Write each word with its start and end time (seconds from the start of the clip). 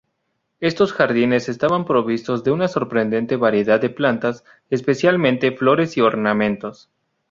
Estos 0.61 0.93
jardines 0.93 1.47
estaban 1.47 1.85
provistos 1.85 2.43
de 2.43 2.49
una 2.49 2.67
sorprendente 2.67 3.35
variedad 3.35 3.79
de 3.79 3.91
plantas, 3.91 4.43
especialmente 4.71 5.55
flores 5.55 5.95
y 5.95 6.01
ornamentos. 6.01 6.89